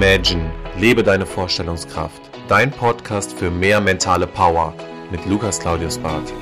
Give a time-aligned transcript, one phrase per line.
[0.00, 0.48] Imagine,
[0.78, 2.22] lebe deine Vorstellungskraft.
[2.46, 4.72] Dein Podcast für mehr mentale Power
[5.10, 6.32] mit Lukas Claudius Barth.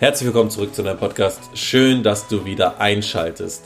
[0.00, 1.40] Herzlich willkommen zurück zu deinem Podcast.
[1.54, 3.64] Schön, dass du wieder einschaltest.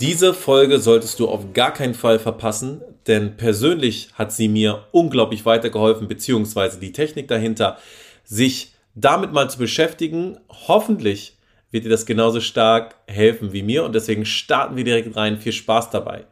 [0.00, 5.46] Diese Folge solltest du auf gar keinen Fall verpassen, denn persönlich hat sie mir unglaublich
[5.46, 7.78] weitergeholfen, beziehungsweise die Technik dahinter,
[8.22, 10.36] sich damit mal zu beschäftigen.
[10.68, 11.38] Hoffentlich
[11.74, 15.38] wird dir das genauso stark helfen wie mir und deswegen starten wir direkt rein.
[15.38, 16.24] Viel Spaß dabei.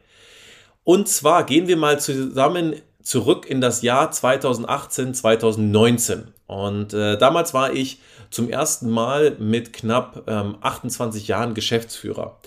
[0.85, 6.29] Und zwar gehen wir mal zusammen zurück in das Jahr 2018, 2019.
[6.47, 7.99] Und äh, damals war ich
[8.31, 12.39] zum ersten Mal mit knapp ähm, 28 Jahren Geschäftsführer.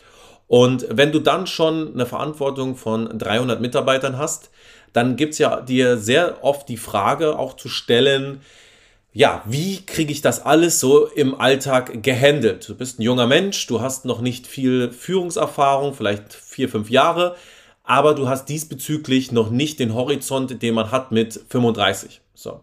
[0.48, 4.52] Und wenn du dann schon eine Verantwortung von 300 Mitarbeitern hast,
[4.93, 8.41] dann gibt es ja dir sehr oft die Frage auch zu stellen,
[9.16, 12.68] ja, wie kriege ich das alles so im Alltag gehandelt?
[12.68, 17.38] Du bist ein junger Mensch, du hast noch nicht viel Führungserfahrung, vielleicht vier, fünf Jahre,
[17.86, 22.20] aber du hast diesbezüglich noch nicht den Horizont, den man hat mit 35.
[22.34, 22.60] So.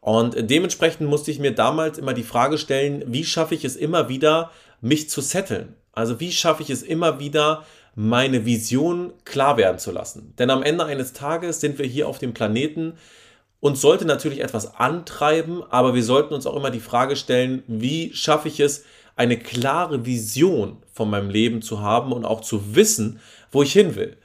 [0.00, 4.08] Und dementsprechend musste ich mir damals immer die Frage stellen, wie schaffe ich es immer
[4.08, 5.74] wieder, mich zu setteln?
[5.90, 7.64] Also wie schaffe ich es immer wieder,
[7.96, 10.32] meine Vision klar werden zu lassen?
[10.38, 12.92] Denn am Ende eines Tages sind wir hier auf dem Planeten,
[13.60, 18.12] uns sollte natürlich etwas antreiben, aber wir sollten uns auch immer die Frage stellen, wie
[18.14, 18.84] schaffe ich es,
[19.16, 23.18] eine klare Vision von meinem Leben zu haben und auch zu wissen,
[23.50, 24.16] wo ich hin will.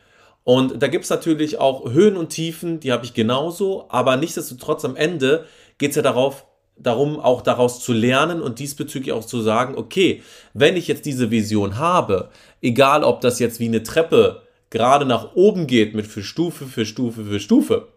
[0.43, 4.85] Und da gibt es natürlich auch Höhen und Tiefen, die habe ich genauso, aber nichtsdestotrotz
[4.85, 5.45] am Ende
[5.77, 6.45] geht es ja darauf,
[6.77, 10.21] darum, auch daraus zu lernen und diesbezüglich auch zu sagen, okay,
[10.53, 12.29] wenn ich jetzt diese Vision habe,
[12.61, 16.85] egal ob das jetzt wie eine Treppe gerade nach oben geht mit für Stufe für
[16.85, 17.87] Stufe für Stufe,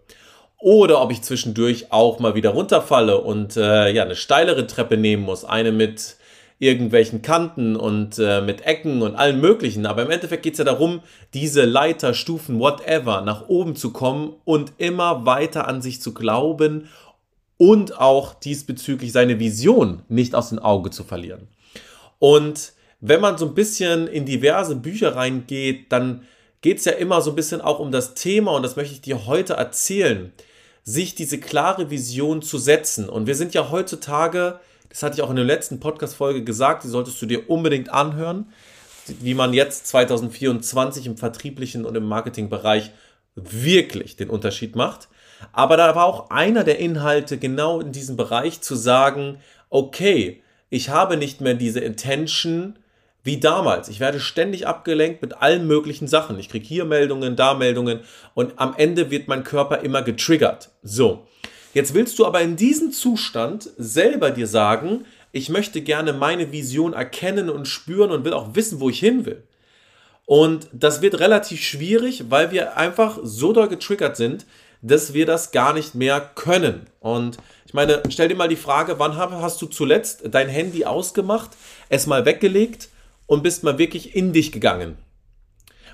[0.58, 5.22] oder ob ich zwischendurch auch mal wieder runterfalle und äh, ja eine steilere Treppe nehmen
[5.22, 6.16] muss, eine mit
[6.58, 9.84] irgendwelchen Kanten und äh, mit Ecken und allem möglichen.
[9.84, 11.00] Aber im Endeffekt geht es ja darum,
[11.34, 16.88] diese Leiter, Stufen, whatever, nach oben zu kommen und immer weiter an sich zu glauben
[17.58, 21.48] und auch diesbezüglich seine Vision nicht aus dem Auge zu verlieren.
[22.18, 26.22] Und wenn man so ein bisschen in diverse Bücher reingeht, dann
[26.66, 29.00] geht es ja immer so ein bisschen auch um das Thema, und das möchte ich
[29.00, 30.32] dir heute erzählen,
[30.82, 33.08] sich diese klare Vision zu setzen.
[33.08, 36.88] Und wir sind ja heutzutage, das hatte ich auch in der letzten Podcast-Folge gesagt, die
[36.88, 38.52] solltest du dir unbedingt anhören,
[39.20, 42.90] wie man jetzt 2024 im vertrieblichen und im Marketingbereich
[43.36, 45.06] wirklich den Unterschied macht.
[45.52, 49.38] Aber da war auch einer der Inhalte genau in diesem Bereich zu sagen,
[49.70, 52.76] okay, ich habe nicht mehr diese Intention
[53.26, 53.88] wie damals.
[53.88, 56.38] Ich werde ständig abgelenkt mit allen möglichen Sachen.
[56.38, 58.00] Ich kriege hier Meldungen, da Meldungen
[58.34, 60.70] und am Ende wird mein Körper immer getriggert.
[60.82, 61.26] So,
[61.74, 66.92] jetzt willst du aber in diesem Zustand selber dir sagen, ich möchte gerne meine Vision
[66.92, 69.42] erkennen und spüren und will auch wissen, wo ich hin will.
[70.24, 74.46] Und das wird relativ schwierig, weil wir einfach so doll getriggert sind,
[74.82, 76.86] dass wir das gar nicht mehr können.
[77.00, 81.50] Und ich meine, stell dir mal die Frage, wann hast du zuletzt dein Handy ausgemacht,
[81.88, 82.88] es mal weggelegt
[83.26, 84.96] und bist mal wirklich in dich gegangen?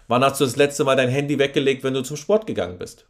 [0.09, 3.07] Wann hast du das letzte Mal dein Handy weggelegt, wenn du zum Sport gegangen bist?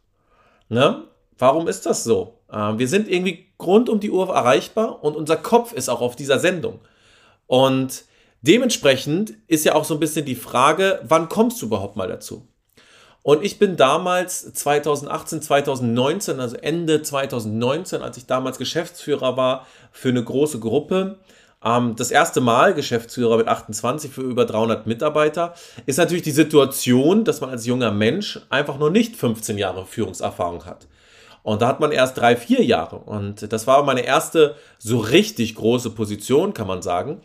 [0.69, 1.03] Ne?
[1.37, 2.39] Warum ist das so?
[2.51, 6.15] Ähm, wir sind irgendwie rund um die Uhr erreichbar und unser Kopf ist auch auf
[6.15, 6.79] dieser Sendung.
[7.47, 8.05] Und
[8.41, 12.47] dementsprechend ist ja auch so ein bisschen die Frage, wann kommst du überhaupt mal dazu?
[13.23, 20.09] Und ich bin damals 2018, 2019, also Ende 2019, als ich damals Geschäftsführer war für
[20.09, 21.19] eine große Gruppe,
[21.63, 25.53] ähm, das erste Mal Geschäftsführer mit 28 für über 300 Mitarbeiter,
[25.85, 30.65] ist natürlich die Situation, dass man als junger Mensch einfach noch nicht 15 Jahre Führungserfahrung
[30.65, 30.87] hat.
[31.43, 32.97] Und da hat man erst drei, vier Jahre.
[32.97, 37.21] Und das war meine erste so richtig große Position, kann man sagen.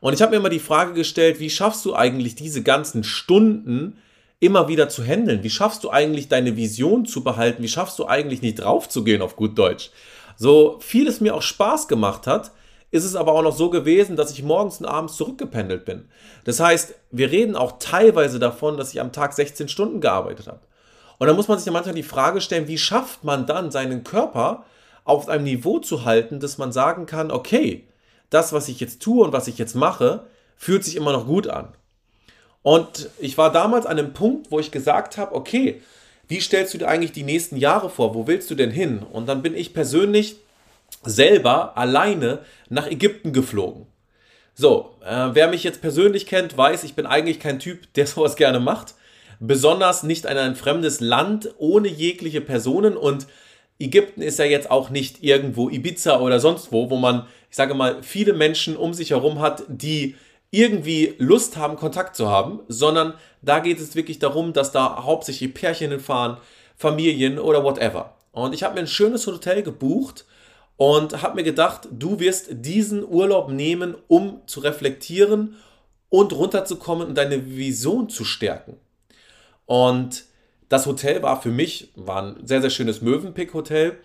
[0.00, 3.98] Und ich habe mir immer die Frage gestellt, wie schaffst du eigentlich diese ganzen Stunden,
[4.40, 5.42] immer wieder zu handeln?
[5.42, 7.62] Wie schaffst du eigentlich deine Vision zu behalten?
[7.62, 9.90] Wie schaffst du eigentlich nicht drauf zu gehen auf gut Deutsch?
[10.36, 12.52] So viel es mir auch Spaß gemacht hat,
[12.90, 16.08] ist es aber auch noch so gewesen, dass ich morgens und abends zurückgependelt bin.
[16.44, 20.60] Das heißt, wir reden auch teilweise davon, dass ich am Tag 16 Stunden gearbeitet habe.
[21.18, 24.04] Und da muss man sich ja manchmal die Frage stellen, wie schafft man dann seinen
[24.04, 24.64] Körper
[25.04, 27.86] auf einem Niveau zu halten, dass man sagen kann, okay,
[28.30, 30.26] das, was ich jetzt tue und was ich jetzt mache,
[30.56, 31.68] fühlt sich immer noch gut an.
[32.62, 35.80] Und ich war damals an einem Punkt, wo ich gesagt habe, okay,
[36.26, 38.14] wie stellst du dir eigentlich die nächsten Jahre vor?
[38.14, 39.02] Wo willst du denn hin?
[39.02, 40.36] Und dann bin ich persönlich
[41.04, 43.86] selber alleine nach Ägypten geflogen.
[44.54, 48.36] So, äh, wer mich jetzt persönlich kennt, weiß, ich bin eigentlich kein Typ, der sowas
[48.36, 48.94] gerne macht.
[49.40, 52.96] Besonders nicht in ein fremdes Land ohne jegliche Personen.
[52.96, 53.28] Und
[53.78, 57.74] Ägypten ist ja jetzt auch nicht irgendwo Ibiza oder sonst wo, wo man, ich sage
[57.74, 60.16] mal, viele Menschen um sich herum hat, die
[60.50, 65.54] irgendwie Lust haben, Kontakt zu haben, sondern da geht es wirklich darum, dass da hauptsächlich
[65.54, 66.38] Pärchen hinfahren,
[66.76, 68.16] Familien oder whatever.
[68.32, 70.24] Und ich habe mir ein schönes Hotel gebucht
[70.78, 75.56] und habe mir gedacht, du wirst diesen Urlaub nehmen, um zu reflektieren
[76.08, 78.76] und runterzukommen und deine Vision zu stärken.
[79.66, 80.24] Und
[80.68, 83.98] das Hotel war für mich, war ein sehr, sehr schönes Mövenpick-Hotel.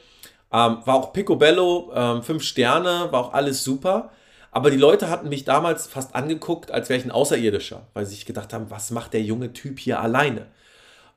[0.52, 4.12] Ähm, war auch Picobello, ähm, fünf Sterne, war auch alles super.
[4.50, 8.16] Aber die Leute hatten mich damals fast angeguckt, als wäre ich ein Außerirdischer, weil sie
[8.16, 10.48] sich gedacht haben, was macht der junge Typ hier alleine?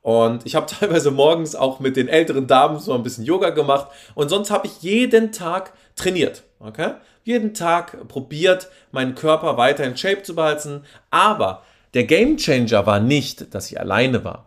[0.06, 3.88] Und ich habe teilweise morgens auch mit den älteren Damen so ein bisschen Yoga gemacht.
[4.14, 6.44] Und sonst habe ich jeden Tag trainiert.
[6.60, 6.92] Okay?
[7.24, 10.84] Jeden Tag probiert, meinen Körper weiter in Shape zu behalten.
[11.10, 11.62] Aber
[11.94, 14.46] der Game Changer war nicht, dass ich alleine war.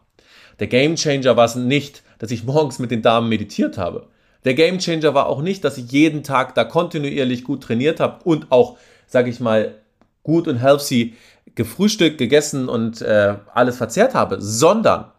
[0.61, 4.07] Der Game Changer war es nicht, dass ich morgens mit den Damen meditiert habe.
[4.45, 8.23] Der Game Changer war auch nicht, dass ich jeden Tag da kontinuierlich gut trainiert habe
[8.23, 8.77] und auch,
[9.07, 9.75] sage ich mal,
[10.23, 11.15] gut und healthy
[11.55, 15.11] gefrühstückt, gegessen und äh, alles verzehrt habe, sondern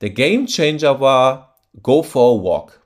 [0.00, 2.80] der Game Changer war Go for a Walk.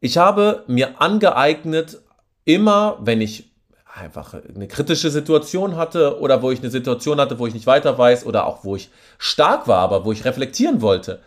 [0.00, 2.00] Ich habe mir angeeignet,
[2.44, 3.50] immer wenn ich
[3.94, 7.98] einfach eine kritische Situation hatte oder wo ich eine Situation hatte, wo ich nicht weiter
[7.98, 11.20] weiß oder auch wo ich stark war, aber wo ich reflektieren wollte,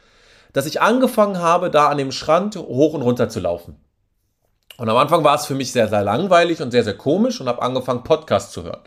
[0.54, 3.76] dass ich angefangen habe, da an dem Strand hoch und runter zu laufen.
[4.78, 7.48] Und am Anfang war es für mich sehr, sehr langweilig und sehr, sehr komisch und
[7.48, 8.82] habe angefangen, Podcasts zu hören.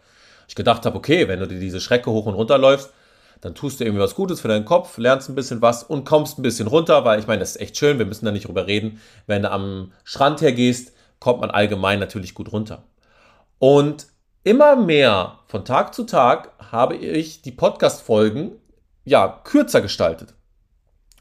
[0.49, 2.93] Ich gedacht habe, okay, wenn du dir diese Schrecke hoch und runter läufst,
[3.41, 6.39] dann tust du irgendwie was Gutes für deinen Kopf, lernst ein bisschen was und kommst
[6.39, 8.67] ein bisschen runter, weil ich meine, das ist echt schön, wir müssen da nicht drüber
[8.67, 9.01] reden.
[9.27, 12.85] Wenn du am Strand hergehst, kommt man allgemein natürlich gut runter.
[13.59, 14.07] Und
[14.43, 18.53] immer mehr von Tag zu Tag habe ich die Podcast-Folgen
[19.05, 20.35] ja kürzer gestaltet.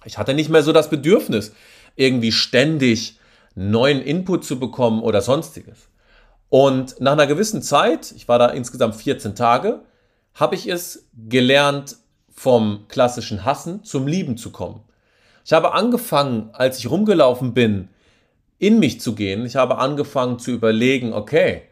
[0.06, 1.54] Ich hatte nicht mehr so das Bedürfnis,
[1.96, 3.20] irgendwie ständig
[3.56, 5.90] neuen Input zu bekommen oder sonstiges.
[6.50, 9.82] Und nach einer gewissen Zeit, ich war da insgesamt 14 Tage,
[10.34, 11.98] habe ich es gelernt,
[12.44, 14.82] vom klassischen Hassen zum Lieben zu kommen.
[15.46, 17.90] Ich habe angefangen, als ich rumgelaufen bin,
[18.60, 19.46] in mich zu gehen.
[19.46, 21.64] Ich habe angefangen zu überlegen, okay,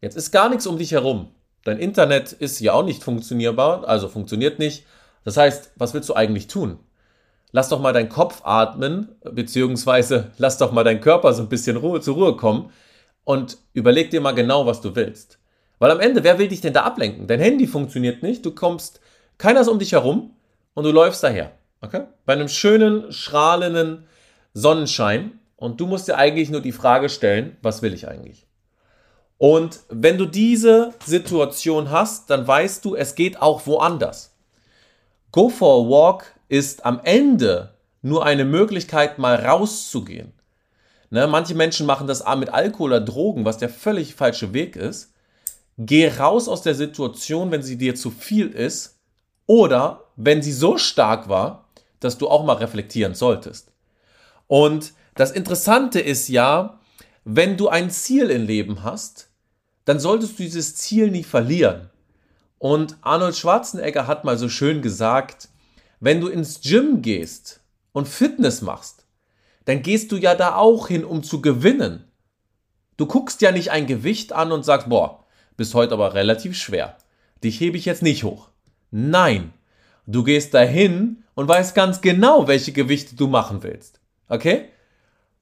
[0.00, 1.28] jetzt ist gar nichts um dich herum.
[1.64, 4.86] Dein Internet ist ja auch nicht funktionierbar, also funktioniert nicht.
[5.24, 6.78] Das heißt, was willst du eigentlich tun?
[7.52, 11.76] lass doch mal deinen Kopf atmen, beziehungsweise lass doch mal deinen Körper so ein bisschen
[11.76, 12.70] Ruhe, zur Ruhe kommen
[13.24, 15.38] und überleg dir mal genau, was du willst.
[15.78, 17.26] Weil am Ende, wer will dich denn da ablenken?
[17.26, 19.00] Dein Handy funktioniert nicht, du kommst,
[19.42, 20.36] keiner ist um dich herum
[20.74, 21.50] und du läufst daher.
[21.80, 22.02] Okay?
[22.26, 24.06] Bei einem schönen, strahlenden
[24.54, 28.46] Sonnenschein und du musst dir eigentlich nur die Frage stellen, was will ich eigentlich?
[29.38, 34.32] Und wenn du diese Situation hast, dann weißt du, es geht auch woanders.
[35.32, 40.34] Go for a walk ist am Ende nur eine Möglichkeit, mal rauszugehen.
[41.10, 45.12] Ne, manche Menschen machen das mit Alkohol oder Drogen, was der völlig falsche Weg ist.
[45.78, 49.00] Geh raus aus der Situation, wenn sie dir zu viel ist
[49.46, 51.68] oder wenn sie so stark war,
[52.00, 53.72] dass du auch mal reflektieren solltest.
[54.46, 56.80] Und das Interessante ist ja,
[57.24, 59.28] wenn du ein Ziel im Leben hast,
[59.84, 61.90] dann solltest du dieses Ziel nie verlieren.
[62.58, 65.48] Und Arnold Schwarzenegger hat mal so schön gesagt,
[66.00, 67.60] wenn du ins Gym gehst
[67.92, 69.06] und Fitness machst,
[69.64, 72.04] dann gehst du ja da auch hin, um zu gewinnen.
[72.96, 75.24] Du guckst ja nicht ein Gewicht an und sagst, boah,
[75.56, 76.96] bist heute aber relativ schwer.
[77.42, 78.48] Dich hebe ich jetzt nicht hoch.
[78.92, 79.52] Nein,
[80.06, 84.00] du gehst dahin und weißt ganz genau, welche Gewichte du machen willst.
[84.28, 84.66] Okay?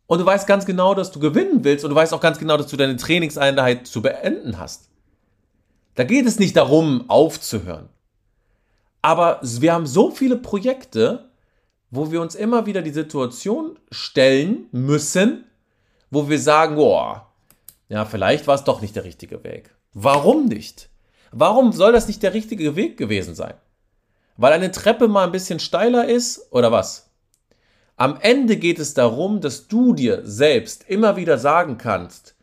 [0.06, 2.56] Und du weißt ganz genau, dass du gewinnen willst und du weißt auch ganz genau,
[2.56, 4.88] dass du deine Trainingseinheit zu beenden hast.
[5.96, 7.88] Da geht es nicht darum, aufzuhören.
[9.02, 11.30] Aber wir haben so viele Projekte,
[11.90, 15.44] wo wir uns immer wieder die Situation stellen müssen,
[16.10, 17.26] wo wir sagen, boah,
[17.88, 19.74] ja, vielleicht war es doch nicht der richtige Weg.
[19.92, 20.89] Warum nicht?
[21.32, 23.54] Warum soll das nicht der richtige Weg gewesen sein?
[24.36, 27.10] Weil eine Treppe mal ein bisschen steiler ist oder was?
[27.96, 32.34] Am Ende geht es darum, dass du dir selbst immer wieder sagen kannst,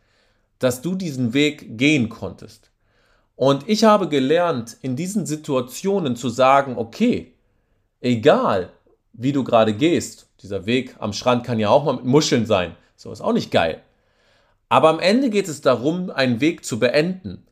[0.60, 2.70] dass du diesen Weg gehen konntest.
[3.34, 7.34] Und ich habe gelernt, in diesen Situationen zu sagen, okay,
[8.00, 8.70] egal
[9.12, 12.76] wie du gerade gehst, dieser Weg am Strand kann ja auch mal mit Muscheln sein,
[12.96, 13.82] so ist auch nicht geil.
[14.68, 17.47] Aber am Ende geht es darum, einen Weg zu beenden.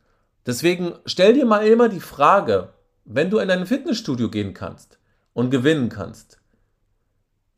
[0.47, 2.73] Deswegen stell dir mal immer die Frage,
[3.05, 4.99] wenn du in ein Fitnessstudio gehen kannst
[5.33, 6.41] und gewinnen kannst.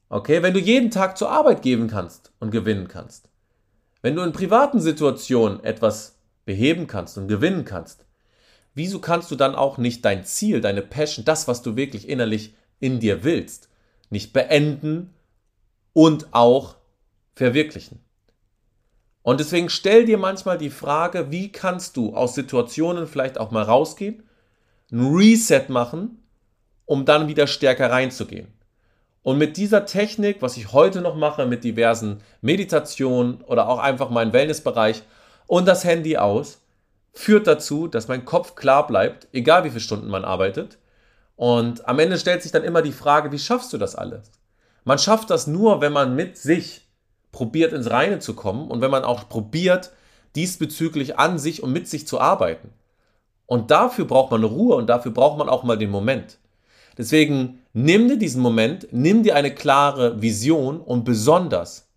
[0.09, 3.28] Okay, wenn du jeden Tag zur Arbeit gehen kannst und gewinnen kannst.
[4.00, 8.07] Wenn du in privaten Situationen etwas beheben kannst und gewinnen kannst
[8.78, 12.54] wieso kannst du dann auch nicht dein Ziel, deine Passion, das, was du wirklich innerlich
[12.80, 13.68] in dir willst,
[14.09, 15.12] nicht beenden
[15.92, 16.76] und auch
[17.35, 18.00] verwirklichen?
[19.28, 23.62] Und deswegen stell dir manchmal die Frage, wie kannst du aus Situationen vielleicht auch mal
[23.62, 24.23] rausgehen
[24.90, 26.23] ein Reset machen,
[26.87, 28.49] um dann wieder stärker reinzugehen.
[29.20, 34.08] Und mit dieser Technik, was ich heute noch mache, mit diversen Meditationen oder auch einfach
[34.08, 35.02] meinen Wellnessbereich
[35.47, 36.62] und das Handy aus,
[37.12, 40.78] führt dazu, dass mein Kopf klar bleibt, egal wie viele Stunden man arbeitet.
[41.37, 44.32] Und am Ende stellt sich dann immer die Frage, wie schaffst du das alles?
[44.85, 46.88] Man schafft das nur, wenn man mit sich
[47.32, 49.92] probiert ins Reine zu kommen und wenn man auch probiert,
[50.37, 52.70] diesbezüglich an sich und mit sich zu arbeiten.
[53.47, 56.38] Und dafür braucht man Ruhe und dafür braucht man auch mal den Moment.
[56.99, 61.88] Deswegen nimm dir diesen Moment, nimm dir eine klare Vision und besonders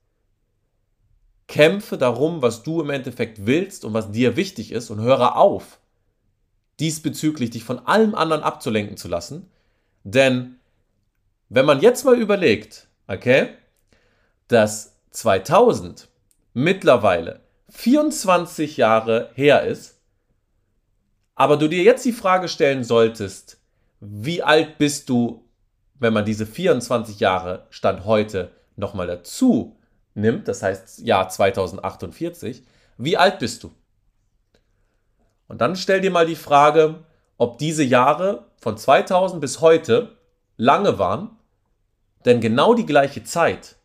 [1.47, 5.79] kämpfe darum, was du im Endeffekt willst und was dir wichtig ist und höre auf,
[6.79, 9.51] diesbezüglich dich von allem anderen abzulenken zu lassen.
[10.03, 10.55] Denn
[11.49, 13.49] wenn man jetzt mal überlegt, okay,
[14.47, 16.09] dass 2000
[16.53, 19.99] mittlerweile 24 Jahre her ist,
[21.35, 23.61] aber du dir jetzt die Frage stellen solltest,
[23.99, 25.47] wie alt bist du,
[25.99, 29.77] wenn man diese 24 Jahre Stand heute nochmal dazu
[30.13, 32.63] nimmt, das heißt Jahr 2048,
[32.97, 33.71] wie alt bist du?
[35.47, 37.03] Und dann stell dir mal die Frage,
[37.37, 40.17] ob diese Jahre von 2000 bis heute
[40.57, 41.37] lange waren,
[42.25, 43.77] denn genau die gleiche Zeit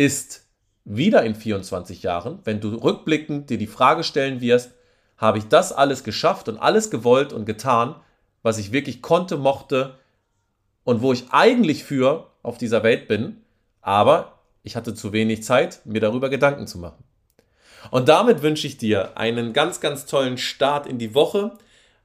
[0.00, 0.46] ist
[0.86, 4.70] wieder in 24 Jahren, wenn du rückblickend dir die Frage stellen wirst,
[5.18, 7.94] habe ich das alles geschafft und alles gewollt und getan,
[8.42, 9.98] was ich wirklich konnte, mochte
[10.84, 13.42] und wo ich eigentlich für auf dieser Welt bin,
[13.82, 17.04] aber ich hatte zu wenig Zeit, mir darüber Gedanken zu machen.
[17.90, 21.52] Und damit wünsche ich dir einen ganz, ganz tollen Start in die Woche.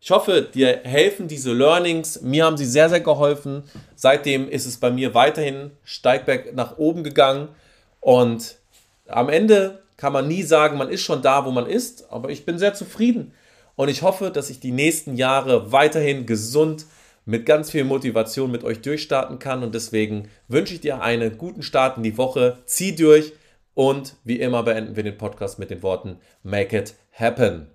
[0.02, 2.22] Ich hoffe, dir helfen diese Learnings.
[2.22, 3.64] Mir haben sie sehr, sehr geholfen.
[3.96, 7.48] Seitdem ist es bei mir weiterhin steigberg nach oben gegangen.
[8.06, 8.60] Und
[9.08, 12.12] am Ende kann man nie sagen, man ist schon da, wo man ist.
[12.12, 13.34] Aber ich bin sehr zufrieden
[13.76, 16.86] und ich hoffe, dass ich die nächsten Jahre weiterhin gesund
[17.26, 19.64] mit ganz viel Motivation mit euch durchstarten kann.
[19.64, 22.60] Und deswegen wünsche ich dir einen guten Start in die Woche.
[22.68, 23.34] Zieh durch
[23.74, 27.75] und wie immer beenden wir den Podcast mit den Worten Make it happen.